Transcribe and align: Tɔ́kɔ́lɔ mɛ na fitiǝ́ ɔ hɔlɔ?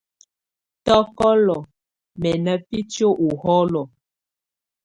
Tɔ́kɔ́lɔ 0.85 1.55
mɛ 2.19 2.31
na 2.45 2.53
fitiǝ́ 2.67 3.13
ɔ 3.25 3.27
hɔlɔ? 3.41 3.81